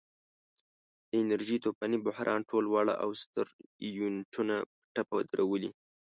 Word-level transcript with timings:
د 1.09 1.11
انرژۍ 1.21 1.57
طوفاني 1.65 1.97
بحران 2.05 2.41
ټول 2.49 2.65
واړه 2.67 2.93
او 3.03 3.09
ستر 3.23 3.47
یونټونه 3.97 4.55
په 4.67 4.75
ټپه 4.93 5.17
درولي. 5.29 5.71